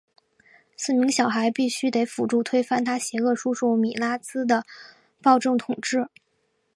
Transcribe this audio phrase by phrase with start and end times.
[0.75, 4.65] 四名小孩必须得协助推翻他邪恶叔叔米拉兹的
[5.21, 6.07] 暴政统治。